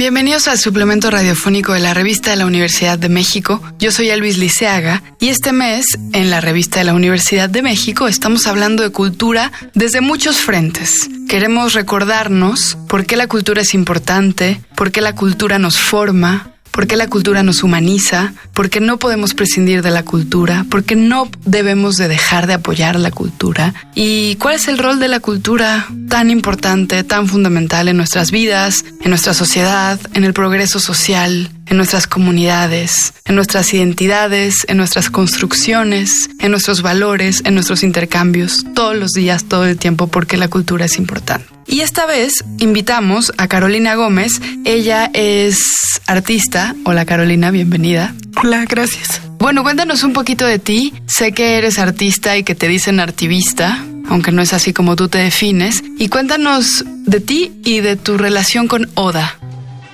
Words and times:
Bienvenidos 0.00 0.48
al 0.48 0.58
suplemento 0.58 1.10
radiofónico 1.10 1.74
de 1.74 1.80
la 1.80 1.92
revista 1.92 2.30
de 2.30 2.36
la 2.36 2.46
Universidad 2.46 2.98
de 2.98 3.10
México. 3.10 3.62
Yo 3.78 3.92
soy 3.92 4.08
Elvis 4.08 4.38
Liceaga 4.38 5.02
y 5.20 5.28
este 5.28 5.52
mes 5.52 5.84
en 6.14 6.30
la 6.30 6.40
revista 6.40 6.78
de 6.78 6.86
la 6.86 6.94
Universidad 6.94 7.50
de 7.50 7.60
México 7.60 8.08
estamos 8.08 8.46
hablando 8.46 8.82
de 8.82 8.90
cultura 8.90 9.52
desde 9.74 10.00
muchos 10.00 10.38
frentes. 10.38 11.10
Queremos 11.28 11.74
recordarnos 11.74 12.78
por 12.88 13.04
qué 13.04 13.16
la 13.16 13.26
cultura 13.26 13.60
es 13.60 13.74
importante, 13.74 14.62
por 14.74 14.90
qué 14.90 15.02
la 15.02 15.14
cultura 15.14 15.58
nos 15.58 15.78
forma, 15.78 16.49
por 16.70 16.86
qué 16.86 16.96
la 16.96 17.08
cultura 17.08 17.42
nos 17.42 17.62
humaniza, 17.62 18.32
por 18.54 18.70
qué 18.70 18.80
no 18.80 18.98
podemos 18.98 19.34
prescindir 19.34 19.82
de 19.82 19.90
la 19.90 20.04
cultura, 20.04 20.64
por 20.70 20.84
qué 20.84 20.96
no 20.96 21.28
debemos 21.44 21.96
de 21.96 22.08
dejar 22.08 22.46
de 22.46 22.54
apoyar 22.54 22.98
la 22.98 23.10
cultura 23.10 23.74
y 23.94 24.36
cuál 24.36 24.54
es 24.54 24.68
el 24.68 24.78
rol 24.78 25.00
de 25.00 25.08
la 25.08 25.20
cultura 25.20 25.86
tan 26.08 26.30
importante, 26.30 27.04
tan 27.04 27.28
fundamental 27.28 27.88
en 27.88 27.96
nuestras 27.96 28.30
vidas, 28.30 28.84
en 29.02 29.10
nuestra 29.10 29.34
sociedad, 29.34 30.00
en 30.14 30.24
el 30.24 30.32
progreso 30.32 30.80
social, 30.80 31.50
en 31.70 31.76
nuestras 31.76 32.06
comunidades, 32.06 33.14
en 33.24 33.36
nuestras 33.36 33.72
identidades, 33.72 34.66
en 34.68 34.76
nuestras 34.76 35.08
construcciones, 35.08 36.28
en 36.40 36.50
nuestros 36.50 36.82
valores, 36.82 37.42
en 37.46 37.54
nuestros 37.54 37.82
intercambios, 37.82 38.66
todos 38.74 38.96
los 38.96 39.12
días, 39.12 39.44
todo 39.44 39.64
el 39.64 39.78
tiempo, 39.78 40.08
porque 40.08 40.36
la 40.36 40.48
cultura 40.48 40.84
es 40.84 40.98
importante. 40.98 41.46
Y 41.66 41.82
esta 41.82 42.04
vez 42.04 42.44
invitamos 42.58 43.32
a 43.38 43.46
Carolina 43.46 43.94
Gómez. 43.94 44.42
Ella 44.64 45.08
es 45.14 45.60
artista. 46.06 46.74
Hola 46.84 47.04
Carolina, 47.04 47.52
bienvenida. 47.52 48.14
Hola, 48.42 48.64
gracias. 48.68 49.22
Bueno, 49.38 49.62
cuéntanos 49.62 50.02
un 50.02 50.12
poquito 50.12 50.44
de 50.46 50.58
ti. 50.58 50.92
Sé 51.06 51.32
que 51.32 51.56
eres 51.56 51.78
artista 51.78 52.36
y 52.36 52.42
que 52.42 52.56
te 52.56 52.66
dicen 52.66 52.98
artivista, 52.98 53.84
aunque 54.08 54.32
no 54.32 54.42
es 54.42 54.52
así 54.52 54.72
como 54.72 54.96
tú 54.96 55.08
te 55.08 55.18
defines. 55.18 55.84
Y 55.98 56.08
cuéntanos 56.08 56.84
de 57.06 57.20
ti 57.20 57.52
y 57.64 57.80
de 57.80 57.94
tu 57.94 58.18
relación 58.18 58.66
con 58.66 58.90
Oda. 58.94 59.39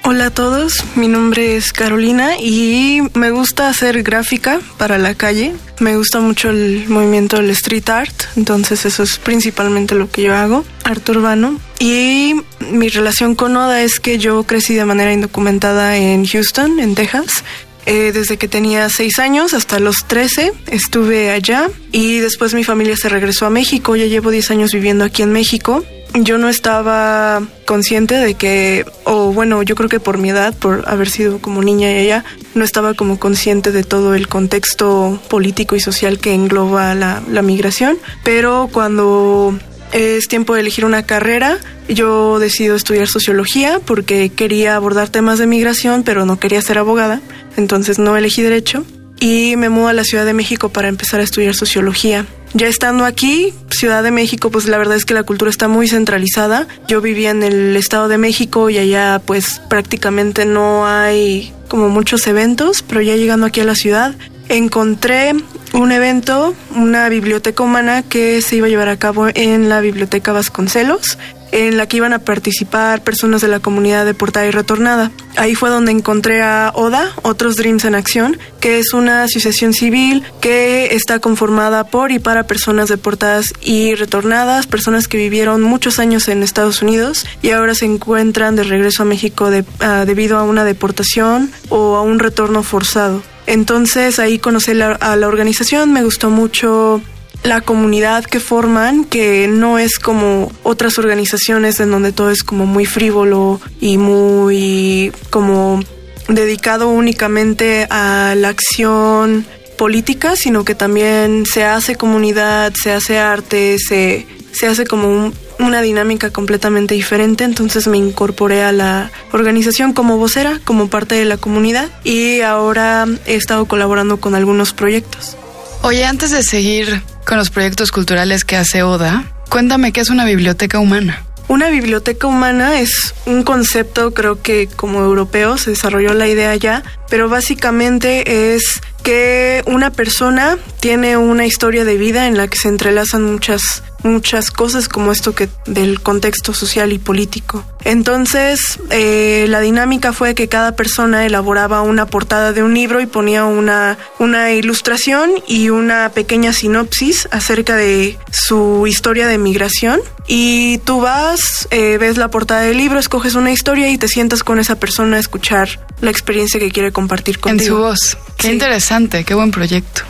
Hola 0.08 0.26
a 0.26 0.30
todos, 0.30 0.84
mi 0.94 1.08
nombre 1.08 1.56
es 1.56 1.72
Carolina 1.72 2.38
y 2.38 3.00
me 3.14 3.32
gusta 3.32 3.68
hacer 3.68 4.04
gráfica 4.04 4.60
para 4.78 4.98
la 4.98 5.16
calle. 5.16 5.52
Me 5.80 5.96
gusta 5.96 6.20
mucho 6.20 6.50
el 6.50 6.84
movimiento 6.88 7.38
del 7.38 7.50
street 7.50 7.88
art, 7.88 8.14
entonces 8.36 8.86
eso 8.86 9.02
es 9.02 9.18
principalmente 9.18 9.96
lo 9.96 10.08
que 10.08 10.22
yo 10.22 10.36
hago, 10.36 10.64
arte 10.84 11.10
urbano. 11.10 11.58
Y 11.80 12.36
mi 12.70 12.88
relación 12.88 13.34
con 13.34 13.56
Oda 13.56 13.82
es 13.82 13.98
que 13.98 14.18
yo 14.18 14.44
crecí 14.44 14.74
de 14.74 14.84
manera 14.84 15.12
indocumentada 15.12 15.96
en 15.96 16.24
Houston, 16.24 16.78
en 16.78 16.94
Texas. 16.94 17.42
Eh, 17.84 18.12
desde 18.14 18.36
que 18.36 18.46
tenía 18.46 18.88
seis 18.88 19.18
años 19.18 19.54
hasta 19.54 19.80
los 19.80 20.06
13 20.06 20.52
estuve 20.68 21.30
allá 21.32 21.68
y 21.90 22.18
después 22.20 22.54
mi 22.54 22.62
familia 22.62 22.96
se 22.96 23.08
regresó 23.08 23.44
a 23.46 23.50
México. 23.50 23.96
Ya 23.96 24.06
llevo 24.06 24.30
10 24.30 24.52
años 24.52 24.70
viviendo 24.70 25.04
aquí 25.04 25.22
en 25.22 25.32
México 25.32 25.84
yo 26.14 26.38
no 26.38 26.48
estaba 26.48 27.42
consciente 27.66 28.14
de 28.14 28.34
que, 28.34 28.84
o 29.04 29.32
bueno, 29.32 29.62
yo 29.62 29.74
creo 29.74 29.88
que 29.88 30.00
por 30.00 30.18
mi 30.18 30.30
edad, 30.30 30.54
por 30.54 30.88
haber 30.88 31.08
sido 31.08 31.38
como 31.38 31.62
niña 31.62 31.92
y 31.92 31.98
ella, 31.98 32.24
no 32.54 32.64
estaba 32.64 32.94
como 32.94 33.18
consciente 33.18 33.72
de 33.72 33.84
todo 33.84 34.14
el 34.14 34.28
contexto 34.28 35.20
político 35.28 35.76
y 35.76 35.80
social 35.80 36.18
que 36.18 36.34
engloba 36.34 36.94
la, 36.94 37.22
la 37.30 37.42
migración. 37.42 37.98
Pero 38.24 38.68
cuando 38.72 39.58
es 39.92 40.28
tiempo 40.28 40.54
de 40.54 40.60
elegir 40.60 40.84
una 40.84 41.04
carrera, 41.04 41.58
yo 41.88 42.38
decido 42.38 42.76
estudiar 42.76 43.08
sociología 43.08 43.80
porque 43.84 44.30
quería 44.30 44.76
abordar 44.76 45.08
temas 45.08 45.38
de 45.38 45.46
migración, 45.46 46.02
pero 46.02 46.24
no 46.26 46.38
quería 46.38 46.62
ser 46.62 46.78
abogada, 46.78 47.20
entonces 47.56 47.98
no 47.98 48.16
elegí 48.16 48.42
derecho 48.42 48.84
y 49.20 49.56
me 49.56 49.68
mudo 49.68 49.88
a 49.88 49.92
la 49.92 50.04
Ciudad 50.04 50.26
de 50.26 50.34
México 50.34 50.68
para 50.68 50.88
empezar 50.88 51.20
a 51.20 51.22
estudiar 51.22 51.54
sociología. 51.54 52.26
Ya 52.54 52.68
estando 52.68 53.04
aquí, 53.04 53.52
Ciudad 53.70 54.02
de 54.02 54.10
México, 54.10 54.50
pues 54.50 54.66
la 54.66 54.78
verdad 54.78 54.96
es 54.96 55.04
que 55.04 55.14
la 55.14 55.24
cultura 55.24 55.50
está 55.50 55.68
muy 55.68 55.88
centralizada. 55.88 56.66
Yo 56.88 57.00
vivía 57.00 57.30
en 57.30 57.42
el 57.42 57.76
Estado 57.76 58.08
de 58.08 58.18
México 58.18 58.70
y 58.70 58.78
allá 58.78 59.20
pues 59.24 59.60
prácticamente 59.68 60.46
no 60.46 60.86
hay 60.86 61.52
como 61.68 61.88
muchos 61.88 62.26
eventos, 62.26 62.82
pero 62.82 63.02
ya 63.02 63.16
llegando 63.16 63.46
aquí 63.46 63.60
a 63.60 63.64
la 63.64 63.74
ciudad, 63.74 64.14
encontré 64.48 65.34
un 65.76 65.92
evento, 65.92 66.54
una 66.74 67.08
biblioteca 67.10 67.62
humana 67.62 68.02
que 68.02 68.40
se 68.40 68.56
iba 68.56 68.66
a 68.66 68.70
llevar 68.70 68.88
a 68.88 68.98
cabo 68.98 69.28
en 69.34 69.68
la 69.68 69.80
Biblioteca 69.80 70.32
Vasconcelos 70.32 71.18
en 71.52 71.76
la 71.76 71.86
que 71.86 71.98
iban 71.98 72.12
a 72.12 72.18
participar 72.18 73.02
personas 73.02 73.40
de 73.40 73.48
la 73.48 73.60
comunidad 73.60 74.04
deportada 74.04 74.46
y 74.46 74.50
retornada. 74.50 75.10
Ahí 75.36 75.54
fue 75.54 75.70
donde 75.70 75.92
encontré 75.92 76.42
a 76.42 76.72
ODA, 76.74 77.12
Otros 77.22 77.56
Dreams 77.56 77.84
en 77.84 77.94
Acción, 77.94 78.38
que 78.58 78.78
es 78.78 78.94
una 78.94 79.22
asociación 79.22 79.72
civil 79.72 80.24
que 80.40 80.94
está 80.94 81.18
conformada 81.20 81.84
por 81.84 82.10
y 82.10 82.18
para 82.18 82.46
personas 82.46 82.88
deportadas 82.88 83.52
y 83.60 83.94
retornadas, 83.94 84.66
personas 84.66 85.08
que 85.08 85.18
vivieron 85.18 85.62
muchos 85.62 85.98
años 85.98 86.28
en 86.28 86.42
Estados 86.42 86.82
Unidos 86.82 87.26
y 87.42 87.50
ahora 87.50 87.74
se 87.74 87.84
encuentran 87.84 88.56
de 88.56 88.64
regreso 88.64 89.02
a 89.02 89.06
México 89.06 89.50
ah, 89.80 90.04
debido 90.06 90.38
a 90.38 90.42
una 90.42 90.64
deportación 90.64 91.52
o 91.68 91.96
a 91.96 92.02
un 92.02 92.18
retorno 92.18 92.62
forzado. 92.62 93.22
Entonces 93.46 94.18
ahí 94.18 94.38
conocí 94.38 94.72
a 94.72 95.16
la 95.16 95.28
organización, 95.28 95.92
me 95.92 96.02
gustó 96.02 96.30
mucho 96.30 97.00
la 97.42 97.60
comunidad 97.60 98.24
que 98.24 98.40
forman, 98.40 99.04
que 99.04 99.46
no 99.48 99.78
es 99.78 99.98
como 99.98 100.50
otras 100.62 100.98
organizaciones 100.98 101.78
en 101.80 101.90
donde 101.90 102.12
todo 102.12 102.30
es 102.30 102.42
como 102.42 102.66
muy 102.66 102.86
frívolo 102.86 103.60
y 103.80 103.98
muy 103.98 105.12
como 105.30 105.80
dedicado 106.28 106.88
únicamente 106.88 107.86
a 107.88 108.34
la 108.36 108.48
acción 108.48 109.46
política, 109.78 110.34
sino 110.36 110.64
que 110.64 110.74
también 110.74 111.44
se 111.46 111.64
hace 111.64 111.96
comunidad, 111.96 112.72
se 112.74 112.92
hace 112.92 113.18
arte, 113.18 113.76
se, 113.78 114.26
se 114.52 114.66
hace 114.66 114.86
como 114.86 115.32
una 115.58 115.80
dinámica 115.80 116.30
completamente 116.30 116.94
diferente, 116.94 117.44
entonces 117.44 117.86
me 117.86 117.96
incorporé 117.96 118.62
a 118.62 118.72
la 118.72 119.10
organización 119.32 119.92
como 119.92 120.18
vocera, 120.18 120.60
como 120.64 120.88
parte 120.88 121.14
de 121.14 121.24
la 121.24 121.36
comunidad 121.36 121.88
y 122.04 122.40
ahora 122.40 123.06
he 123.26 123.34
estado 123.34 123.66
colaborando 123.66 124.18
con 124.18 124.34
algunos 124.34 124.72
proyectos. 124.72 125.36
Oye, 125.82 126.04
antes 126.04 126.30
de 126.30 126.42
seguir 126.42 127.02
con 127.24 127.38
los 127.38 127.50
proyectos 127.50 127.92
culturales 127.92 128.44
que 128.44 128.56
hace 128.56 128.82
Oda, 128.82 129.32
cuéntame 129.48 129.92
qué 129.92 130.00
es 130.00 130.10
una 130.10 130.24
biblioteca 130.24 130.78
humana. 130.78 131.22
Una 131.48 131.70
biblioteca 131.70 132.26
humana 132.26 132.80
es 132.80 133.14
un 133.24 133.44
concepto, 133.44 134.12
creo 134.12 134.42
que 134.42 134.66
como 134.66 135.04
europeo 135.04 135.58
se 135.58 135.70
desarrolló 135.70 136.12
la 136.12 136.26
idea 136.26 136.56
ya, 136.56 136.82
pero 137.08 137.28
básicamente 137.28 138.54
es 138.54 138.82
que 139.04 139.62
una 139.66 139.92
persona 139.92 140.58
tiene 140.80 141.16
una 141.16 141.46
historia 141.46 141.84
de 141.84 141.96
vida 141.96 142.26
en 142.26 142.36
la 142.36 142.48
que 142.48 142.58
se 142.58 142.66
entrelazan 142.66 143.22
muchas 143.22 143.84
muchas 144.06 144.50
cosas 144.50 144.88
como 144.88 145.12
esto 145.12 145.34
que 145.34 145.48
del 145.66 146.00
contexto 146.00 146.54
social 146.54 146.92
y 146.92 146.98
político. 146.98 147.64
Entonces, 147.84 148.78
eh, 148.90 149.46
la 149.48 149.60
dinámica 149.60 150.12
fue 150.12 150.34
que 150.34 150.48
cada 150.48 150.74
persona 150.74 151.24
elaboraba 151.24 151.82
una 151.82 152.06
portada 152.06 152.52
de 152.52 152.62
un 152.62 152.74
libro 152.74 153.00
y 153.00 153.06
ponía 153.06 153.44
una, 153.44 153.96
una 154.18 154.52
ilustración 154.52 155.30
y 155.46 155.70
una 155.70 156.10
pequeña 156.10 156.52
sinopsis 156.52 157.28
acerca 157.30 157.76
de 157.76 158.18
su 158.32 158.86
historia 158.86 159.26
de 159.26 159.38
migración. 159.38 160.00
Y 160.26 160.78
tú 160.78 161.00
vas, 161.00 161.68
eh, 161.70 161.98
ves 161.98 162.16
la 162.16 162.28
portada 162.28 162.62
del 162.62 162.76
libro, 162.76 162.98
escoges 162.98 163.34
una 163.34 163.52
historia 163.52 163.88
y 163.90 163.98
te 163.98 164.08
sientas 164.08 164.42
con 164.42 164.58
esa 164.58 164.76
persona 164.76 165.18
a 165.18 165.20
escuchar 165.20 165.68
la 166.00 166.10
experiencia 166.10 166.58
que 166.58 166.70
quiere 166.70 166.90
compartir 166.90 167.38
contigo. 167.38 167.76
En 167.76 167.76
su 167.76 167.82
voz. 167.82 168.18
Qué 168.36 168.52
interesante, 168.52 169.24
qué 169.24 169.34
buen 169.34 169.52
proyecto. 169.52 170.02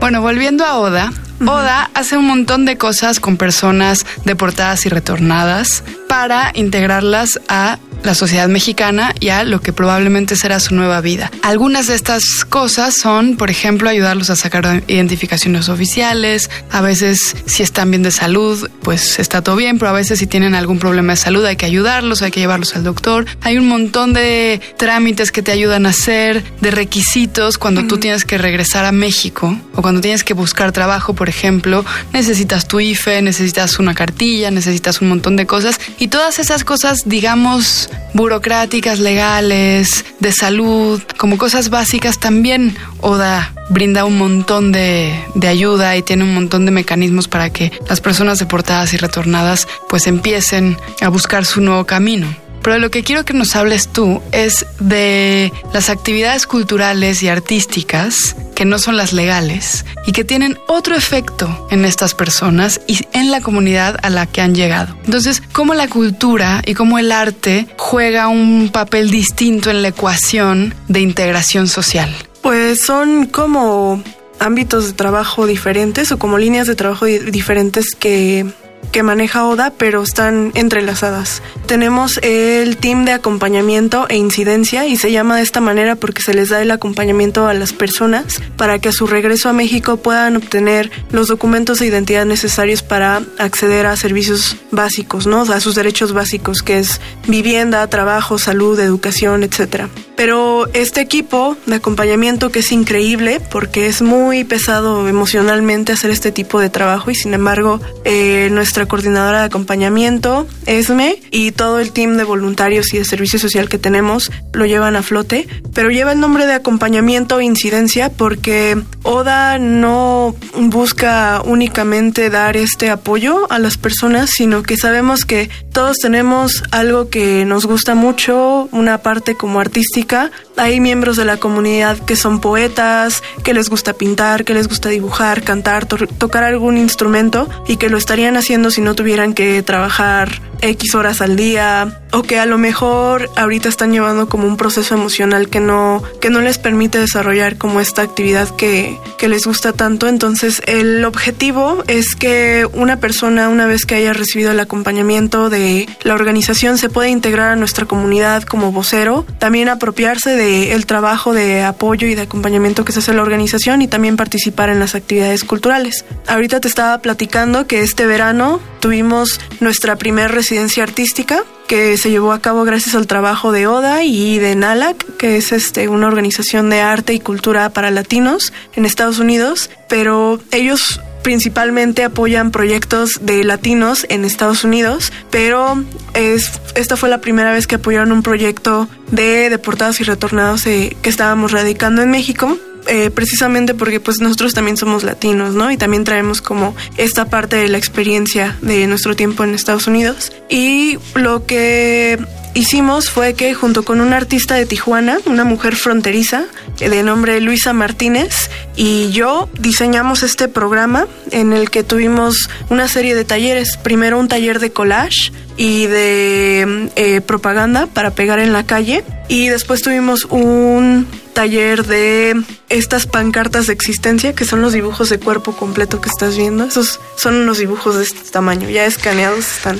Bueno, 0.00 0.20
volviendo 0.20 0.64
a 0.64 0.78
Oda, 0.78 1.12
Oda 1.40 1.90
hace 1.94 2.16
un 2.16 2.26
montón 2.26 2.64
de 2.64 2.78
cosas 2.78 3.20
con 3.20 3.36
personas 3.36 4.06
deportadas 4.24 4.86
y 4.86 4.88
retornadas 4.88 5.84
para 6.08 6.50
integrarlas 6.54 7.40
a 7.48 7.78
la 8.06 8.14
sociedad 8.14 8.48
mexicana 8.48 9.14
y 9.20 9.28
a 9.28 9.44
lo 9.44 9.60
que 9.60 9.72
probablemente 9.72 10.36
será 10.36 10.60
su 10.60 10.74
nueva 10.74 11.00
vida. 11.00 11.30
Algunas 11.42 11.88
de 11.88 11.94
estas 11.94 12.24
cosas 12.48 12.94
son, 12.94 13.36
por 13.36 13.50
ejemplo, 13.50 13.90
ayudarlos 13.90 14.30
a 14.30 14.36
sacar 14.36 14.82
identificaciones 14.86 15.68
oficiales, 15.68 16.48
a 16.70 16.80
veces 16.80 17.36
si 17.46 17.62
están 17.62 17.90
bien 17.90 18.02
de 18.02 18.10
salud, 18.12 18.70
pues 18.82 19.18
está 19.18 19.42
todo 19.42 19.56
bien, 19.56 19.78
pero 19.78 19.90
a 19.90 19.94
veces 19.94 20.18
si 20.18 20.26
tienen 20.26 20.54
algún 20.54 20.78
problema 20.78 21.12
de 21.14 21.16
salud 21.16 21.44
hay 21.44 21.56
que 21.56 21.66
ayudarlos, 21.66 22.22
hay 22.22 22.30
que 22.30 22.40
llevarlos 22.40 22.76
al 22.76 22.84
doctor. 22.84 23.26
Hay 23.42 23.58
un 23.58 23.68
montón 23.68 24.12
de 24.12 24.60
trámites 24.76 25.32
que 25.32 25.42
te 25.42 25.52
ayudan 25.52 25.86
a 25.86 25.90
hacer, 25.90 26.44
de 26.60 26.70
requisitos 26.70 27.58
cuando 27.58 27.86
tú 27.86 27.98
tienes 27.98 28.24
que 28.24 28.38
regresar 28.38 28.84
a 28.84 28.92
México 28.92 29.58
o 29.74 29.82
cuando 29.82 30.00
tienes 30.00 30.22
que 30.22 30.32
buscar 30.32 30.72
trabajo, 30.72 31.14
por 31.14 31.28
ejemplo, 31.28 31.84
necesitas 32.12 32.68
tu 32.68 32.78
IFE, 32.78 33.22
necesitas 33.22 33.78
una 33.78 33.94
cartilla, 33.94 34.50
necesitas 34.50 35.00
un 35.00 35.08
montón 35.08 35.36
de 35.36 35.46
cosas 35.46 35.80
y 35.98 36.08
todas 36.08 36.38
esas 36.38 36.62
cosas, 36.62 37.02
digamos, 37.06 37.90
burocráticas, 38.14 38.98
legales, 38.98 40.04
de 40.20 40.32
salud, 40.32 41.02
como 41.16 41.38
cosas 41.38 41.70
básicas, 41.70 42.18
también 42.18 42.76
ODA 43.00 43.52
brinda 43.68 44.04
un 44.04 44.18
montón 44.18 44.72
de, 44.72 45.14
de, 45.34 45.48
ayuda 45.48 45.96
y 45.96 46.02
tiene 46.02 46.24
un 46.24 46.34
montón 46.34 46.64
de 46.64 46.70
mecanismos 46.70 47.28
para 47.28 47.50
que 47.50 47.72
las 47.88 48.00
personas 48.00 48.38
deportadas 48.38 48.94
y 48.94 48.96
retornadas 48.96 49.66
pues 49.88 50.06
empiecen 50.06 50.76
a 51.00 51.08
buscar 51.08 51.44
su 51.44 51.60
nuevo 51.60 51.84
camino. 51.84 52.28
Pero 52.66 52.80
lo 52.80 52.90
que 52.90 53.04
quiero 53.04 53.24
que 53.24 53.32
nos 53.32 53.54
hables 53.54 53.86
tú 53.86 54.20
es 54.32 54.66
de 54.80 55.52
las 55.72 55.88
actividades 55.88 56.48
culturales 56.48 57.22
y 57.22 57.28
artísticas 57.28 58.34
que 58.56 58.64
no 58.64 58.80
son 58.80 58.96
las 58.96 59.12
legales 59.12 59.84
y 60.04 60.10
que 60.10 60.24
tienen 60.24 60.58
otro 60.66 60.96
efecto 60.96 61.68
en 61.70 61.84
estas 61.84 62.14
personas 62.14 62.80
y 62.88 62.98
en 63.12 63.30
la 63.30 63.40
comunidad 63.40 64.00
a 64.02 64.10
la 64.10 64.26
que 64.26 64.40
han 64.40 64.56
llegado. 64.56 64.96
Entonces, 65.04 65.44
¿cómo 65.52 65.74
la 65.74 65.86
cultura 65.86 66.60
y 66.66 66.74
cómo 66.74 66.98
el 66.98 67.12
arte 67.12 67.68
juega 67.76 68.26
un 68.26 68.70
papel 68.72 69.12
distinto 69.12 69.70
en 69.70 69.82
la 69.82 69.88
ecuación 69.88 70.74
de 70.88 71.02
integración 71.02 71.68
social? 71.68 72.12
Pues 72.42 72.84
son 72.84 73.26
como 73.26 74.02
ámbitos 74.40 74.88
de 74.88 74.92
trabajo 74.94 75.46
diferentes 75.46 76.10
o 76.10 76.18
como 76.18 76.36
líneas 76.36 76.66
de 76.66 76.74
trabajo 76.74 77.04
diferentes 77.04 77.94
que 77.94 78.44
que 78.92 79.02
maneja 79.02 79.46
Oda, 79.46 79.72
pero 79.76 80.02
están 80.02 80.52
entrelazadas. 80.54 81.42
Tenemos 81.66 82.18
el 82.22 82.78
team 82.78 83.04
de 83.04 83.12
acompañamiento 83.12 84.06
e 84.08 84.16
incidencia 84.16 84.86
y 84.86 84.96
se 84.96 85.12
llama 85.12 85.36
de 85.36 85.42
esta 85.42 85.60
manera 85.60 85.96
porque 85.96 86.22
se 86.22 86.32
les 86.32 86.48
da 86.48 86.62
el 86.62 86.70
acompañamiento 86.70 87.46
a 87.46 87.54
las 87.54 87.72
personas 87.72 88.40
para 88.56 88.78
que 88.78 88.88
a 88.88 88.92
su 88.92 89.06
regreso 89.06 89.48
a 89.48 89.52
México 89.52 89.98
puedan 89.98 90.36
obtener 90.36 90.90
los 91.10 91.28
documentos 91.28 91.78
de 91.78 91.86
identidad 91.86 92.24
necesarios 92.24 92.82
para 92.82 93.22
acceder 93.38 93.86
a 93.86 93.96
servicios 93.96 94.56
básicos, 94.70 95.26
¿no? 95.26 95.42
a 95.42 95.60
sus 95.60 95.74
derechos 95.74 96.12
básicos, 96.12 96.62
que 96.62 96.78
es 96.78 97.00
vivienda, 97.26 97.86
trabajo, 97.88 98.38
salud, 98.38 98.78
educación, 98.80 99.42
etcétera. 99.42 99.88
Pero 100.16 100.66
este 100.72 101.02
equipo 101.02 101.56
de 101.66 101.76
acompañamiento 101.76 102.50
que 102.50 102.60
es 102.60 102.72
increíble 102.72 103.40
porque 103.50 103.86
es 103.86 104.00
muy 104.00 104.44
pesado 104.44 105.06
emocionalmente 105.08 105.92
hacer 105.92 106.10
este 106.10 106.32
tipo 106.32 106.58
de 106.58 106.70
trabajo 106.70 107.10
y 107.10 107.14
sin 107.14 107.34
embargo 107.34 107.80
eh, 108.04 108.48
nuestra 108.66 108.86
coordinadora 108.86 109.38
de 109.38 109.46
acompañamiento, 109.46 110.44
ESME, 110.66 111.22
y 111.30 111.52
todo 111.52 111.78
el 111.78 111.92
team 111.92 112.16
de 112.16 112.24
voluntarios 112.24 112.92
y 112.92 112.98
de 112.98 113.04
servicio 113.04 113.38
social 113.38 113.68
que 113.68 113.78
tenemos 113.78 114.32
lo 114.52 114.66
llevan 114.66 114.96
a 114.96 115.04
flote, 115.04 115.46
pero 115.72 115.90
lleva 115.90 116.10
el 116.10 116.18
nombre 116.18 116.46
de 116.46 116.54
acompañamiento 116.54 117.38
e 117.38 117.44
incidencia 117.44 118.10
porque 118.10 118.76
ODA 119.04 119.58
no 119.60 120.34
busca 120.56 121.42
únicamente 121.44 122.28
dar 122.28 122.56
este 122.56 122.90
apoyo 122.90 123.46
a 123.52 123.60
las 123.60 123.78
personas, 123.78 124.30
sino 124.30 124.64
que 124.64 124.76
sabemos 124.76 125.24
que 125.24 125.48
todos 125.72 125.98
tenemos 125.98 126.64
algo 126.72 127.08
que 127.08 127.44
nos 127.44 127.66
gusta 127.66 127.94
mucho, 127.94 128.68
una 128.72 128.98
parte 128.98 129.36
como 129.36 129.60
artística. 129.60 130.32
Hay 130.56 130.80
miembros 130.80 131.16
de 131.16 131.26
la 131.26 131.36
comunidad 131.36 131.98
que 131.98 132.16
son 132.16 132.40
poetas, 132.40 133.22
que 133.44 133.54
les 133.54 133.68
gusta 133.68 133.92
pintar, 133.92 134.44
que 134.44 134.54
les 134.54 134.66
gusta 134.68 134.88
dibujar, 134.88 135.42
cantar, 135.42 135.86
tocar 135.86 136.42
algún 136.42 136.78
instrumento 136.78 137.48
y 137.68 137.76
que 137.76 137.90
lo 137.90 137.98
estarían 137.98 138.36
haciendo 138.36 138.55
si 138.70 138.80
no 138.80 138.94
tuvieran 138.94 139.34
que 139.34 139.62
trabajar 139.62 140.40
X 140.60 140.94
horas 140.94 141.20
al 141.20 141.36
día 141.36 142.00
o 142.12 142.22
que 142.22 142.38
a 142.38 142.46
lo 142.46 142.58
mejor 142.58 143.30
ahorita 143.36 143.68
están 143.68 143.92
llevando 143.92 144.28
como 144.28 144.46
un 144.46 144.56
proceso 144.56 144.94
emocional 144.94 145.48
que 145.48 145.60
no, 145.60 146.02
que 146.20 146.30
no 146.30 146.40
les 146.40 146.58
permite 146.58 146.98
desarrollar 146.98 147.58
como 147.58 147.80
esta 147.80 148.02
actividad 148.02 148.48
que, 148.56 148.98
que 149.18 149.28
les 149.28 149.46
gusta 149.46 149.72
tanto. 149.72 150.08
Entonces 150.08 150.62
el 150.66 151.04
objetivo 151.04 151.84
es 151.88 152.14
que 152.14 152.66
una 152.72 152.98
persona 152.98 153.48
una 153.48 153.66
vez 153.66 153.84
que 153.84 153.96
haya 153.96 154.12
recibido 154.12 154.50
el 154.50 154.60
acompañamiento 154.60 155.50
de 155.50 155.88
la 156.02 156.14
organización 156.14 156.78
se 156.78 156.88
pueda 156.88 157.08
integrar 157.08 157.50
a 157.52 157.56
nuestra 157.56 157.86
comunidad 157.86 158.44
como 158.44 158.72
vocero, 158.72 159.26
también 159.38 159.68
apropiarse 159.68 160.30
del 160.30 160.86
trabajo 160.86 161.34
de 161.34 161.62
apoyo 161.62 162.06
y 162.06 162.14
de 162.14 162.22
acompañamiento 162.22 162.84
que 162.84 162.92
se 162.92 163.00
hace 163.00 163.10
en 163.10 163.18
la 163.18 163.22
organización 163.22 163.82
y 163.82 163.88
también 163.88 164.16
participar 164.16 164.70
en 164.70 164.80
las 164.80 164.94
actividades 164.94 165.44
culturales. 165.44 166.04
Ahorita 166.26 166.60
te 166.60 166.68
estaba 166.68 166.98
platicando 166.98 167.66
que 167.66 167.80
este 167.80 168.06
verano 168.06 168.60
tuvimos 168.80 169.40
nuestra 169.60 169.96
primera 169.96 170.28
residencia 170.46 170.84
artística 170.84 171.42
que 171.66 171.98
se 171.98 172.08
llevó 172.08 172.30
a 172.30 172.38
cabo 172.38 172.62
gracias 172.62 172.94
al 172.94 173.08
trabajo 173.08 173.50
de 173.50 173.66
ODA 173.66 174.04
y 174.04 174.38
de 174.38 174.54
NALAC, 174.54 175.16
que 175.16 175.36
es 175.38 175.50
este, 175.50 175.88
una 175.88 176.06
organización 176.06 176.70
de 176.70 176.80
arte 176.82 177.14
y 177.14 177.18
cultura 177.18 177.70
para 177.70 177.90
latinos 177.90 178.52
en 178.76 178.86
Estados 178.86 179.18
Unidos, 179.18 179.70
pero 179.88 180.38
ellos 180.52 181.00
principalmente 181.24 182.04
apoyan 182.04 182.52
proyectos 182.52 183.18
de 183.22 183.42
latinos 183.42 184.06
en 184.08 184.24
Estados 184.24 184.62
Unidos, 184.62 185.12
pero 185.32 185.82
es, 186.14 186.52
esta 186.76 186.96
fue 186.96 187.08
la 187.08 187.20
primera 187.20 187.52
vez 187.52 187.66
que 187.66 187.74
apoyaron 187.74 188.12
un 188.12 188.22
proyecto 188.22 188.88
de 189.10 189.50
deportados 189.50 190.00
y 190.00 190.04
retornados 190.04 190.64
eh, 190.68 190.96
que 191.02 191.10
estábamos 191.10 191.50
radicando 191.50 192.02
en 192.02 192.12
México 192.12 192.56
eh, 192.88 193.10
precisamente 193.10 193.74
porque 193.74 194.00
pues 194.00 194.20
nosotros 194.20 194.54
también 194.54 194.76
somos 194.76 195.02
latinos, 195.02 195.54
¿no? 195.54 195.70
Y 195.70 195.76
también 195.76 196.04
traemos 196.04 196.40
como 196.40 196.74
esta 196.96 197.26
parte 197.26 197.56
de 197.56 197.68
la 197.68 197.78
experiencia 197.78 198.56
de 198.62 198.86
nuestro 198.86 199.16
tiempo 199.16 199.44
en 199.44 199.54
Estados 199.54 199.86
Unidos. 199.86 200.32
Y 200.48 200.98
lo 201.14 201.46
que 201.46 202.18
hicimos 202.54 203.10
fue 203.10 203.34
que 203.34 203.54
junto 203.54 203.84
con 203.84 204.00
una 204.00 204.16
artista 204.16 204.54
de 204.54 204.66
Tijuana, 204.66 205.18
una 205.26 205.44
mujer 205.44 205.76
fronteriza 205.76 206.46
eh, 206.80 206.88
de 206.88 207.02
nombre 207.02 207.40
Luisa 207.40 207.72
Martínez, 207.72 208.50
y 208.76 209.10
yo 209.10 209.48
diseñamos 209.58 210.22
este 210.22 210.48
programa 210.48 211.06
en 211.30 211.52
el 211.52 211.70
que 211.70 211.82
tuvimos 211.82 212.48
una 212.70 212.88
serie 212.88 213.14
de 213.14 213.24
talleres. 213.24 213.76
Primero 213.76 214.18
un 214.18 214.28
taller 214.28 214.60
de 214.60 214.70
collage 214.70 215.32
y 215.56 215.86
de 215.86 216.90
eh, 216.96 217.20
propaganda 217.20 217.86
para 217.86 218.10
pegar 218.10 218.38
en 218.38 218.52
la 218.52 218.64
calle 218.64 219.04
y 219.28 219.48
después 219.48 219.82
tuvimos 219.82 220.26
un 220.26 221.06
taller 221.36 221.84
de 221.84 222.42
estas 222.70 223.06
pancartas 223.06 223.66
de 223.66 223.74
existencia, 223.74 224.34
que 224.34 224.46
son 224.46 224.62
los 224.62 224.72
dibujos 224.72 225.10
de 225.10 225.18
cuerpo 225.18 225.52
completo 225.52 226.00
que 226.00 226.08
estás 226.08 226.34
viendo. 226.34 226.64
Esos 226.64 226.98
son 227.16 227.34
unos 227.34 227.58
dibujos 227.58 227.96
de 227.96 228.04
este 228.04 228.30
tamaño, 228.30 228.70
ya 228.70 228.86
escaneados 228.86 229.40
están. 229.58 229.78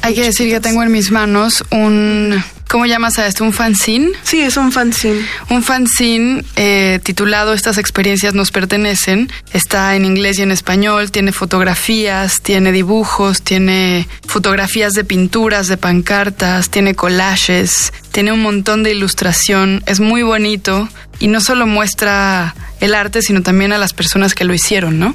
Hay 0.00 0.14
que 0.14 0.24
decir 0.24 0.48
que 0.48 0.58
tengo 0.58 0.82
en 0.82 0.90
mis 0.90 1.10
manos 1.10 1.62
un 1.70 2.42
¿Cómo 2.70 2.86
llamas 2.86 3.18
a 3.18 3.26
esto? 3.26 3.42
¿Un 3.42 3.52
fanzine? 3.52 4.12
Sí, 4.22 4.40
es 4.40 4.56
un 4.56 4.70
fanzine. 4.70 5.26
Un 5.50 5.64
fanzine 5.64 6.44
eh, 6.54 7.00
titulado 7.02 7.52
Estas 7.52 7.78
experiencias 7.78 8.32
nos 8.32 8.52
pertenecen. 8.52 9.28
Está 9.52 9.96
en 9.96 10.04
inglés 10.04 10.38
y 10.38 10.42
en 10.42 10.52
español. 10.52 11.10
Tiene 11.10 11.32
fotografías, 11.32 12.40
tiene 12.42 12.70
dibujos, 12.70 13.42
tiene 13.42 14.06
fotografías 14.24 14.92
de 14.92 15.02
pinturas, 15.02 15.66
de 15.66 15.78
pancartas, 15.78 16.70
tiene 16.70 16.94
collages, 16.94 17.92
tiene 18.12 18.30
un 18.30 18.40
montón 18.40 18.84
de 18.84 18.92
ilustración. 18.92 19.82
Es 19.86 19.98
muy 19.98 20.22
bonito 20.22 20.88
y 21.18 21.26
no 21.26 21.40
solo 21.40 21.66
muestra 21.66 22.54
el 22.78 22.94
arte, 22.94 23.20
sino 23.20 23.42
también 23.42 23.72
a 23.72 23.78
las 23.78 23.92
personas 23.92 24.36
que 24.36 24.44
lo 24.44 24.54
hicieron, 24.54 25.00
¿no? 25.00 25.12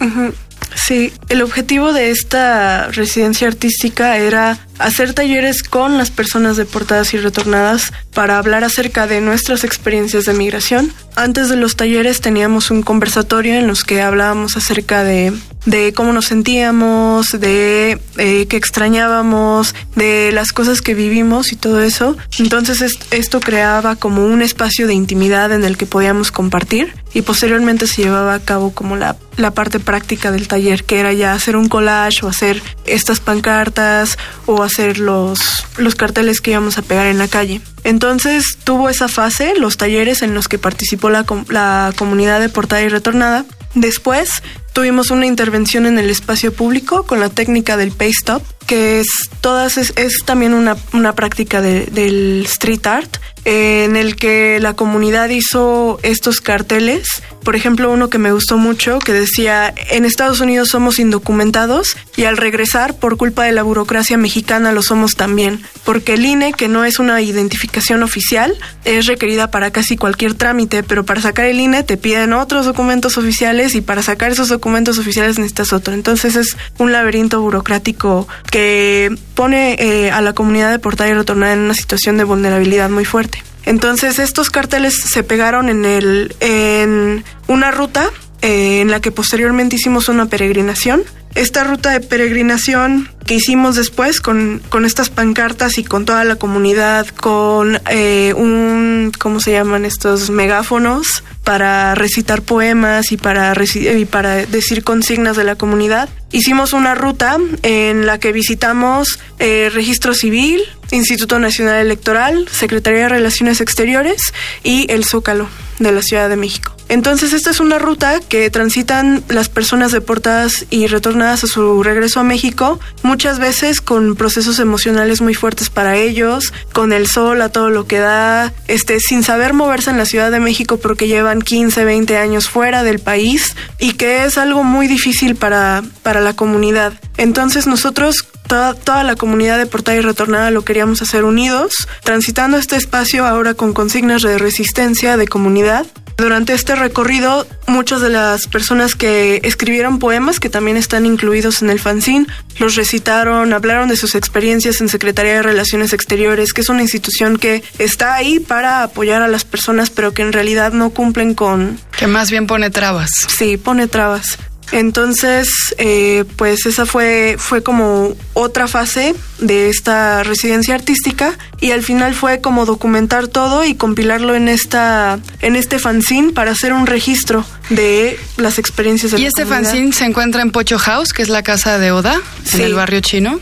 Sí, 0.74 1.14
el 1.30 1.42
objetivo 1.42 1.94
de 1.94 2.12
esta 2.12 2.88
residencia 2.88 3.48
artística 3.48 4.18
era 4.18 4.58
hacer 4.78 5.14
talleres 5.14 5.64
con 5.64 5.98
las 5.98 6.12
personas 6.12 6.58
deportadas 6.58 7.14
y 7.14 7.18
retornadas 7.18 7.92
para 8.14 8.38
hablar 8.38 8.64
acerca 8.64 9.08
de 9.08 9.22
nuestras 9.22 9.64
experiencias 9.64 10.26
de 10.26 10.34
migración. 10.34 10.92
Antes 11.18 11.48
de 11.48 11.56
los 11.56 11.78
talleres 11.78 12.20
teníamos 12.20 12.72
un 12.72 12.84
conversatorio 12.84 13.54
en 13.54 13.68
los 13.68 13.86
que 13.86 14.02
hablábamos 14.02 14.58
acerca 14.58 15.06
de, 15.06 15.32
de 15.66 15.94
cómo 15.94 16.12
nos 16.12 16.26
sentíamos, 16.26 17.32
de 17.32 17.98
eh, 18.18 18.48
qué 18.48 18.58
extrañábamos, 18.58 19.74
de 19.96 20.32
las 20.34 20.52
cosas 20.52 20.82
que 20.82 20.94
vivimos 20.94 21.54
y 21.54 21.56
todo 21.56 21.80
eso. 21.80 22.18
Entonces 22.38 22.98
esto 23.12 23.40
creaba 23.40 23.96
como 23.96 24.26
un 24.26 24.42
espacio 24.42 24.88
de 24.88 24.94
intimidad 24.94 25.54
en 25.54 25.64
el 25.64 25.78
que 25.78 25.86
podíamos 25.86 26.32
compartir 26.32 26.94
y 27.14 27.22
posteriormente 27.22 27.88
se 27.88 28.04
llevaba 28.04 28.34
a 28.34 28.42
cabo 28.42 28.74
como 28.74 28.98
la, 28.98 29.16
la 29.38 29.52
parte 29.52 29.80
práctica 29.80 30.34
del 30.34 30.50
taller, 30.50 30.84
que 30.84 31.00
era 31.00 31.14
ya 31.14 31.32
hacer 31.32 31.56
un 31.56 31.70
collage 31.70 32.26
o 32.26 32.30
hacer 32.30 32.62
estas 32.86 33.22
pancartas 33.22 34.18
o 34.48 34.64
hacer 34.64 35.00
los, 35.00 35.40
los 35.78 35.96
carteles 35.96 36.42
que 36.42 36.52
íbamos 36.52 36.78
a 36.78 36.82
pegar 36.82 37.08
en 37.08 37.20
la 37.20 37.30
calle. 37.30 37.62
Entonces 37.86 38.58
tuvo 38.64 38.90
esa 38.90 39.08
fase, 39.08 39.54
los 39.58 39.78
talleres 39.78 40.24
en 40.24 40.34
los 40.34 40.48
que 40.48 40.58
participó 40.58 41.12
la, 41.12 41.24
la 41.50 41.94
comunidad 41.96 42.40
deportada 42.40 42.82
y 42.82 42.90
retornada. 42.90 43.46
Después 43.76 44.42
tuvimos 44.76 45.10
una 45.10 45.26
intervención 45.26 45.86
en 45.86 45.98
el 45.98 46.10
espacio 46.10 46.54
público 46.54 47.04
con 47.04 47.22
la 47.22 47.30
técnica 47.30 47.78
del 47.78 47.92
paste 47.92 48.10
stop, 48.10 48.44
que 48.68 49.00
es 49.00 49.08
todas 49.40 49.78
es, 49.78 49.94
también 50.26 50.54
una, 50.54 50.76
una 50.92 51.16
práctica 51.16 51.62
del 51.62 52.44
street 52.46 52.86
art 52.86 53.18
en 53.46 53.96
el 53.96 54.16
que 54.16 54.60
la 54.60 54.74
comunidad 54.74 55.30
hizo 55.30 56.00
estos 56.02 56.42
carteles. 56.42 57.08
Por 57.44 57.56
ejemplo, 57.56 57.92
uno 57.92 58.10
que 58.10 58.18
me 58.18 58.32
gustó 58.32 58.58
mucho 58.58 58.98
que 58.98 59.14
decía, 59.14 59.72
en 59.92 60.04
Estados 60.04 60.40
Unidos 60.40 60.70
somos 60.70 60.98
indocumentados 60.98 61.96
y 62.18 62.24
al 62.24 62.38
regresar, 62.38 62.96
por 62.96 63.18
culpa 63.18 63.44
de 63.44 63.52
la 63.52 63.62
burocracia 63.62 64.18
mexicana, 64.18 64.72
lo 64.72 64.82
somos 64.82 65.16
también. 65.16 65.62
Porque 65.84 66.16
el 66.16 66.26
INE, 66.26 66.54
que 66.54 66.68
no 66.68 66.86
es 66.86 66.98
una 66.98 67.22
identificación 67.22 68.02
oficial, 68.02 68.58
es 68.84 69.06
requerida 69.06 69.52
para 69.52 69.70
casi 69.70 69.96
cualquier 69.96 70.34
trámite, 70.34 70.82
pero 70.82 71.06
para 71.06 71.22
sacar 71.22 71.46
el 71.46 71.60
INE 71.60 71.84
te 71.84 71.98
piden 71.98 72.34
otros 72.34 72.66
documentos 72.66 73.16
oficiales 73.20 73.76
y 73.76 73.82
para 73.82 74.02
sacar 74.02 74.32
esos 74.32 74.50
documentos 74.50 74.65
oficiales 74.98 75.38
necesitas 75.38 75.74
otro. 75.74 75.94
Entonces 75.94 76.36
es 76.36 76.58
un 76.78 76.92
laberinto 76.92 77.42
burocrático 77.42 78.28
que 78.52 79.16
pone 79.34 79.76
eh, 79.80 80.12
a 80.12 80.22
la 80.22 80.34
comunidad 80.34 80.72
de 80.72 80.80
portar 80.80 81.08
y 81.08 81.14
retornar 81.14 81.52
en 81.52 81.60
una 81.60 81.74
situación 81.74 82.18
de 82.18 82.24
vulnerabilidad 82.24 82.90
muy 82.90 83.06
fuerte. 83.06 83.44
Entonces 83.66 84.20
estos 84.20 84.50
carteles 84.50 84.96
se 84.96 85.24
pegaron 85.24 85.70
en 85.70 85.86
el 85.86 86.36
en 86.40 87.24
una 87.48 87.72
ruta 87.72 88.10
eh, 88.42 88.82
en 88.82 88.92
la 88.92 89.00
que 89.00 89.12
posteriormente 89.12 89.76
hicimos 89.76 90.10
una 90.10 90.28
peregrinación. 90.28 91.04
Esta 91.34 91.66
ruta 91.66 91.90
de 91.90 92.00
peregrinación 92.00 93.10
que 93.26 93.36
hicimos 93.36 93.76
después 93.76 94.22
con, 94.22 94.62
con 94.70 94.86
estas 94.86 95.10
pancartas 95.10 95.78
y 95.78 95.84
con 95.84 96.06
toda 96.06 96.24
la 96.24 96.38
comunidad, 96.38 97.08
con 97.08 97.82
eh, 97.90 98.34
un, 98.38 99.12
¿cómo 99.20 99.42
se 99.42 99.52
llaman 99.52 99.84
estos 99.84 100.30
megáfonos? 100.30 101.24
Para 101.46 101.96
recitar 101.96 102.42
poemas 102.42 103.14
y 103.14 103.18
para, 103.18 103.54
y 103.64 104.06
para 104.06 104.46
decir 104.48 104.84
consignas 104.84 105.38
de 105.38 105.46
la 105.46 105.56
comunidad. 105.56 106.10
Hicimos 106.32 106.74
una 106.74 106.96
ruta 106.96 107.38
en 107.62 108.06
la 108.06 108.20
que 108.20 108.34
visitamos 108.34 109.20
eh, 109.40 109.70
Registro 109.74 110.14
Civil, 110.14 110.62
Instituto 110.92 111.40
Nacional 111.40 111.78
Electoral, 111.78 112.50
Secretaría 112.52 113.04
de 113.04 113.10
Relaciones 113.10 113.62
Exteriores 113.62 114.34
y 114.64 114.92
el 114.92 115.06
Zócalo 115.06 115.48
de 115.80 115.92
la 115.92 116.02
Ciudad 116.02 116.30
de 116.30 116.36
México. 116.36 116.75
Entonces, 116.88 117.34
esta 117.34 117.50
es 117.50 117.60
una 117.60 117.80
ruta 117.80 118.20
que 118.20 118.50
transitan 118.50 119.24
las 119.28 119.50
personas 119.50 119.92
deportadas 119.92 120.66
y 120.70 120.88
retornadas 120.88 121.44
a 121.44 121.48
su 121.48 121.82
regreso 121.82 122.20
a 122.20 122.24
México, 122.24 122.80
muchas 123.02 123.40
veces 123.40 123.82
con 123.82 124.16
procesos 124.16 124.60
emocionales 124.60 125.22
muy 125.22 125.34
fuertes 125.34 125.70
para 125.70 125.96
ellos, 125.96 126.54
con 126.74 126.94
el 126.94 127.08
sol 127.08 127.42
a 127.42 127.50
todo 127.50 127.70
lo 127.70 127.88
que 127.88 128.00
da, 128.00 128.54
este, 128.68 129.00
sin 129.00 129.24
saber 129.24 129.54
moverse 129.54 129.90
en 129.90 129.98
la 129.98 130.06
Ciudad 130.06 130.30
de 130.30 130.40
México 130.40 130.78
porque 130.78 131.08
llevan 131.08 131.42
15, 131.42 131.86
20 131.86 132.18
años 132.18 132.50
fuera 132.50 132.84
del 132.84 133.00
país 133.00 133.56
y 133.80 133.94
que 133.94 134.24
es 134.26 134.38
algo 134.38 134.64
muy 134.64 134.88
difícil 134.88 135.36
para, 135.36 135.84
para 136.04 136.22
la 136.22 136.36
comunidad. 136.36 136.94
Entonces, 137.18 137.68
nosotros 137.68 138.28
Toda, 138.48 138.76
toda, 138.76 139.04
la 139.04 139.16
comunidad 139.16 139.58
deportada 139.58 139.98
y 139.98 140.02
retornada 140.02 140.52
lo 140.52 140.64
queríamos 140.64 141.02
hacer 141.02 141.24
unidos, 141.24 141.88
transitando 142.04 142.58
este 142.58 142.76
espacio 142.76 143.26
ahora 143.26 143.56
con 143.56 143.74
consignas 143.74 144.22
de 144.22 144.38
resistencia 144.38 145.18
de 145.18 145.28
comunidad 145.28 145.88
durante 146.18 146.54
este 146.54 146.76
recorrido, 146.76 147.46
muchas 147.68 148.02
de 148.02 148.10
las 148.10 148.48
personas 148.48 148.96
que 148.96 149.42
escribieron 149.44 150.00
poemas, 150.00 150.40
que 150.40 150.50
también 150.50 150.78
están 150.78 151.06
incluidos 151.06 151.62
en 151.62 151.70
el 151.70 151.80
fanzine, 151.80 152.28
los 152.60 152.76
recitaron, 152.76 153.54
hablaron 153.54 153.90
de 153.90 153.98
sus 153.98 154.16
experiencias 154.16 154.80
en 154.82 154.90
Secretaría 154.90 155.36
de 155.36 155.44
Relaciones 155.44 155.94
Exteriores, 155.94 156.54
que 156.54 156.62
es 156.62 156.70
una 156.70 156.82
institución 156.82 157.38
que 157.38 157.64
está 157.80 158.16
ahí 158.16 158.40
para 158.40 158.84
apoyar 158.84 159.22
a 159.22 159.28
las 159.28 159.44
personas, 159.44 159.90
pero 159.90 160.14
que 160.14 160.22
en 160.22 160.34
realidad 160.34 160.72
no 160.72 160.92
cumplen 160.92 161.34
con... 161.34 161.80
Que 161.98 162.08
más 162.08 162.32
bien 162.32 162.48
pone 162.48 162.70
trabas. 162.70 163.12
Sí, 163.38 163.58
pone 163.58 163.88
trabas. 163.88 164.38
Entonces, 164.72 165.48
eh, 165.78 166.26
pues 166.38 166.66
esa 166.66 166.86
fue, 166.86 167.36
fue 167.38 167.62
como 167.64 168.16
otra 168.34 168.68
fase 168.68 169.16
de 169.40 169.70
esta 169.70 170.24
residencia 170.24 170.76
artística 170.76 171.38
y 171.62 171.72
al 171.72 171.84
final 171.84 172.16
fue 172.16 172.42
como 172.42 172.66
documentar 172.66 173.28
todo 173.28 173.64
y 173.64 173.76
compilarlo 173.76 174.36
en 174.36 174.48
esta 174.48 175.20
en 175.42 175.56
este 175.56 175.78
fanzine 175.78 176.32
para 176.32 176.52
hacer 176.52 176.74
un 176.74 176.88
registro 176.88 177.46
de 177.70 178.20
las 178.38 178.60
experiencias 178.60 179.12
de 179.12 179.20
y 179.20 179.26
este 179.26 179.46
fanzine 179.46 179.92
se 179.92 180.06
encuentra 180.06 180.42
en 180.42 180.52
Pocho 180.52 180.80
House 180.80 181.12
que 181.12 181.22
es 181.22 181.30
la 181.30 181.44
casa 181.44 181.78
de 181.78 181.92
Oda 181.92 182.22
en 182.54 182.62
el 182.62 182.74
barrio 182.74 183.02
chino 183.02 183.40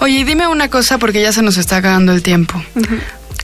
oye 0.00 0.24
dime 0.24 0.48
una 0.48 0.68
cosa 0.68 0.98
porque 0.98 1.22
ya 1.22 1.32
se 1.32 1.42
nos 1.42 1.56
está 1.56 1.76
acabando 1.76 2.12
el 2.12 2.22
tiempo. 2.22 2.62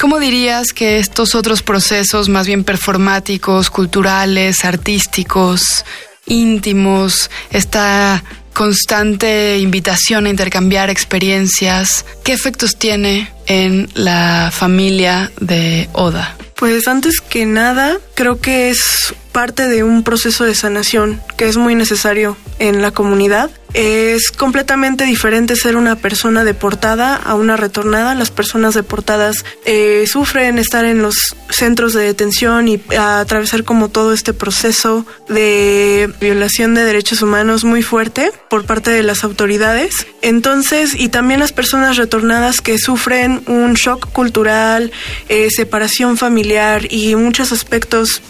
¿Cómo 0.01 0.19
dirías 0.19 0.73
que 0.73 0.99
estos 0.99 1.35
otros 1.35 1.63
procesos 1.63 2.31
más 2.31 2.47
bien 2.47 2.65
performáticos, 2.65 3.69
culturales, 3.69 4.65
artísticos, 4.65 5.85
íntimos, 6.31 7.31
esta 7.51 8.25
constante 8.55 9.59
invitación 9.59 10.27
a 10.27 10.31
intercambiar 10.31 10.91
experiencias, 10.91 12.05
¿qué 12.25 12.33
efectos 12.33 12.77
tiene 12.77 13.31
en 13.47 13.89
la 13.95 14.51
familia 14.53 15.31
de 15.41 15.89
Oda? 15.93 16.37
Pues 16.57 16.87
antes 16.89 17.21
que 17.21 17.47
nada, 17.47 17.99
creo 18.15 18.41
que 18.41 18.71
es 18.71 19.15
parte 19.33 19.69
de 19.69 19.83
un 19.83 20.03
proceso 20.03 20.45
de 20.45 20.55
sanación 20.55 21.23
que 21.37 21.49
es 21.49 21.57
muy 21.57 21.75
necesario 21.75 22.37
en 22.59 22.83
la 22.83 22.91
comunidad. 22.91 23.51
Es 23.73 24.33
completamente 24.33 25.05
diferente 25.05 25.55
ser 25.55 25.77
una 25.77 25.97
persona 25.97 26.45
deportada 26.45 27.15
a 27.15 27.35
una 27.35 27.57
retornada. 27.57 28.15
Las 28.15 28.31
personas 28.31 28.75
deportadas 28.75 29.45
eh, 29.65 30.07
sufren 30.09 30.59
estar 30.59 30.85
en 30.85 31.03
los 31.03 31.15
centros 31.51 31.93
de 31.93 32.03
detención 32.03 32.67
y 32.69 32.81
atravesar 32.99 33.65
como 33.65 33.89
todo 33.89 34.13
este 34.13 34.33
proceso 34.33 35.07
de 35.29 36.13
violación 36.21 36.75
de 36.75 36.85
derechos 36.85 37.23
humanos 37.23 37.65
muy 37.65 37.83
fuerte 37.83 38.33
por 38.49 38.65
parte 38.65 38.91
de 38.91 39.03
las 39.03 39.23
autoridades. 39.23 40.07
Entonces, 40.23 40.95
y 40.99 41.09
también 41.09 41.41
las 41.41 41.53
personas 41.53 41.97
retornadas 41.97 42.61
que 42.61 42.79
sufren 42.79 43.43
un 43.47 43.75
shock 43.75 44.11
cultural, 44.13 44.91
eh, 45.29 45.49
separación 45.51 46.17
familiar 46.17 46.93
y 46.93 47.15
muchos 47.15 47.53
aspectos 47.53 48.23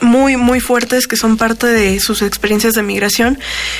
muy, 0.00 0.36
muy 0.36 0.60
fuertes 0.60 1.06
que 1.06 1.16
son 1.16 1.36
parte 1.36 1.66
de 1.66 2.00
sus 2.00 2.22
experiencias 2.22 2.74
de 2.74 2.82
migración. 2.82 3.38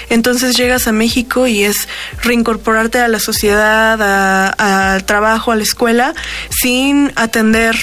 Entonces 0.08 0.56
llegas 0.56 0.86
a 0.86 0.92
México 0.92 1.46
y 1.46 1.64
es 1.64 1.88
reincorporarte 2.22 2.98
a 2.98 3.08
la 3.08 3.18
sociedad, 3.18 4.00
al 4.58 5.04
trabajo, 5.04 5.52
a 5.52 5.56
la 5.56 5.62
escuela, 5.62 6.14
sin 6.50 7.12
atender 7.16 7.76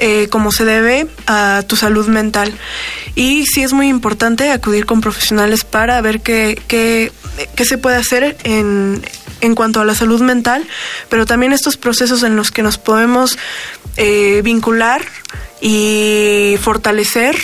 eh, 0.00 0.28
como 0.28 0.50
se 0.50 0.64
debe 0.64 1.06
a 1.26 1.62
tu 1.66 1.76
salud 1.76 2.08
mental. 2.08 2.52
Y 3.14 3.46
sí 3.46 3.62
es 3.62 3.72
muy 3.72 3.88
importante 3.88 4.50
acudir 4.50 4.86
con 4.86 5.00
profesionales 5.00 5.64
para 5.64 6.00
ver 6.00 6.20
qué, 6.20 6.60
qué, 6.66 7.12
qué 7.54 7.64
se 7.64 7.78
puede 7.78 7.96
hacer 7.96 8.36
en, 8.42 9.02
en 9.40 9.54
cuanto 9.54 9.80
a 9.80 9.84
la 9.84 9.94
salud 9.94 10.20
mental, 10.20 10.66
pero 11.08 11.26
también 11.26 11.52
estos 11.52 11.76
procesos 11.76 12.22
en 12.22 12.34
los 12.34 12.50
que 12.50 12.62
nos 12.62 12.78
podemos 12.78 13.38
eh, 13.96 14.40
vincular 14.42 15.02
y 15.60 16.56
fortalecer 16.60 17.36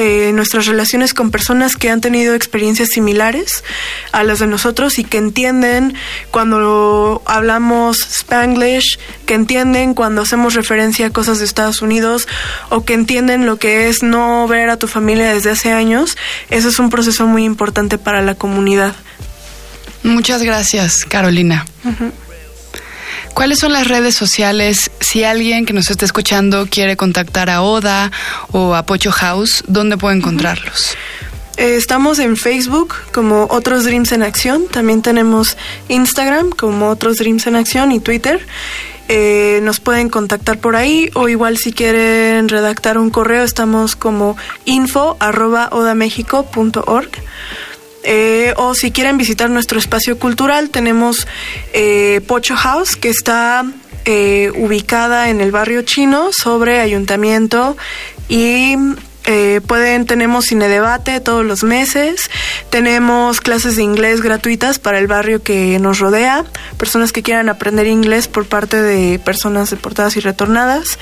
eh, 0.00 0.30
nuestras 0.32 0.66
relaciones 0.66 1.12
con 1.12 1.32
personas 1.32 1.74
que 1.74 1.90
han 1.90 2.00
tenido 2.00 2.36
experiencias 2.36 2.90
similares 2.90 3.64
a 4.12 4.22
las 4.22 4.38
de 4.38 4.46
nosotros 4.46 5.00
y 5.00 5.02
que 5.02 5.18
entienden 5.18 5.94
cuando 6.30 7.20
hablamos 7.26 7.98
spanglish, 8.08 9.00
que 9.26 9.34
entienden 9.34 9.94
cuando 9.94 10.22
hacemos 10.22 10.54
referencia 10.54 11.08
a 11.08 11.10
cosas 11.10 11.40
de 11.40 11.46
Estados 11.46 11.82
Unidos 11.82 12.28
o 12.68 12.84
que 12.84 12.94
entienden 12.94 13.44
lo 13.44 13.56
que 13.56 13.88
es 13.88 14.04
no 14.04 14.46
ver 14.46 14.70
a 14.70 14.76
tu 14.76 14.86
familia 14.86 15.34
desde 15.34 15.50
hace 15.50 15.72
años, 15.72 16.16
eso 16.48 16.68
es 16.68 16.78
un 16.78 16.90
proceso 16.90 17.26
muy 17.26 17.42
importante 17.42 17.98
para 17.98 18.22
la 18.22 18.36
comunidad. 18.36 18.94
Muchas 20.04 20.44
gracias, 20.44 21.04
Carolina. 21.06 21.66
¿Cuáles 23.34 23.58
son 23.58 23.72
las 23.72 23.88
redes 23.88 24.14
sociales? 24.14 24.90
Si 25.00 25.24
alguien 25.24 25.66
que 25.66 25.72
nos 25.72 25.90
está 25.90 26.04
escuchando 26.04 26.66
quiere 26.70 26.96
contactar 26.96 27.50
a 27.50 27.62
Oda 27.62 28.10
o 28.52 28.74
a 28.74 28.84
Pocho 28.84 29.12
House, 29.12 29.64
¿dónde 29.66 29.96
puede 29.96 30.16
encontrarlos? 30.16 30.96
Eh, 31.56 31.76
estamos 31.76 32.20
en 32.20 32.36
Facebook 32.36 32.94
como 33.12 33.48
Otros 33.50 33.84
Dreams 33.84 34.12
en 34.12 34.22
Acción. 34.22 34.66
También 34.68 35.02
tenemos 35.02 35.56
Instagram 35.88 36.50
como 36.50 36.88
Otros 36.88 37.16
Dreams 37.16 37.46
en 37.48 37.56
Acción 37.56 37.90
y 37.90 37.98
Twitter. 37.98 38.46
Eh, 39.08 39.60
nos 39.62 39.80
pueden 39.80 40.10
contactar 40.10 40.58
por 40.58 40.76
ahí 40.76 41.10
o 41.14 41.28
igual 41.28 41.56
si 41.56 41.72
quieren 41.72 42.48
redactar 42.48 42.98
un 42.98 43.08
correo 43.08 43.42
estamos 43.42 43.96
como 43.96 44.36
info 44.66 45.16
arroba 45.18 45.68
odamexico.org. 45.72 47.10
Eh, 48.10 48.54
o 48.56 48.74
si 48.74 48.90
quieren 48.90 49.18
visitar 49.18 49.50
nuestro 49.50 49.78
espacio 49.78 50.18
cultural, 50.18 50.70
tenemos 50.70 51.28
eh, 51.74 52.22
Pocho 52.26 52.56
House, 52.56 52.96
que 52.96 53.10
está 53.10 53.66
eh, 54.06 54.50
ubicada 54.56 55.28
en 55.28 55.42
el 55.42 55.52
barrio 55.52 55.82
chino 55.82 56.32
sobre 56.32 56.80
ayuntamiento 56.80 57.76
y 58.26 58.76
pueden, 59.66 60.06
tenemos 60.06 60.46
cine 60.46 60.68
debate 60.68 61.20
todos 61.20 61.44
los 61.44 61.62
meses, 61.62 62.30
tenemos 62.70 63.42
clases 63.42 63.76
de 63.76 63.82
inglés 63.82 64.22
gratuitas 64.22 64.78
para 64.78 64.98
el 64.98 65.06
barrio 65.06 65.42
que 65.42 65.78
nos 65.78 65.98
rodea, 65.98 66.46
personas 66.78 67.12
que 67.12 67.22
quieran 67.22 67.50
aprender 67.50 67.86
inglés 67.88 68.26
por 68.26 68.46
parte 68.46 68.80
de 68.80 69.18
personas 69.18 69.68
deportadas 69.68 70.16
y 70.16 70.20
retornadas 70.20 70.98